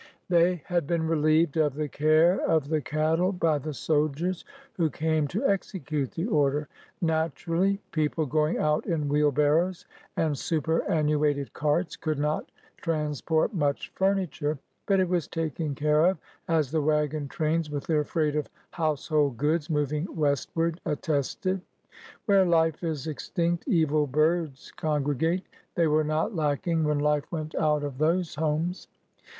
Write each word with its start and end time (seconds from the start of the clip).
They 0.29 0.63
had 0.65 0.87
been 0.87 1.05
relieved 1.07 1.57
of 1.57 1.75
the 1.75 1.87
care 1.87 2.39
of 2.39 2.69
the 2.69 2.81
cattle 2.81 3.31
by 3.31 3.59
the 3.59 3.75
soldiers 3.75 4.43
who 4.73 4.89
came 4.89 5.27
to 5.27 5.45
execute 5.45 6.09
the 6.13 6.25
order. 6.25 6.67
Naturally, 7.01 7.79
peo 7.91 8.09
ple 8.09 8.25
going 8.25 8.57
out 8.57 8.87
in 8.87 9.07
wheelbarrows 9.09 9.85
and 10.17 10.35
superannuated 10.35 11.53
carts 11.53 11.95
could 11.95 12.17
not 12.17 12.51
transport 12.77 13.53
much 13.53 13.89
furniture. 13.93 14.57
But 14.87 14.99
it 14.99 15.07
was 15.07 15.27
taken 15.27 15.75
care 15.75 16.07
of, 16.07 16.17
as 16.47 16.71
the 16.71 16.81
wagon 16.81 17.27
trains 17.27 17.69
with 17.69 17.85
their 17.85 18.03
freight 18.03 18.35
of 18.35 18.49
house 18.71 19.07
hold 19.07 19.37
goods, 19.37 19.69
moving 19.69 20.07
westward, 20.15 20.81
attested. 20.83 21.61
Where 22.25 22.43
life 22.43 22.83
is 22.83 23.07
ex 23.07 23.29
tinct 23.29 23.67
evil 23.67 24.07
birds 24.07 24.71
congregate. 24.75 25.45
They 25.75 25.85
were 25.85 26.03
not 26.03 26.35
lacking 26.35 26.85
when 26.85 26.97
life 26.97 27.31
went 27.31 27.53
out 27.53 27.83
of 27.83 27.99
those 27.99 28.33
homes. 28.33 28.87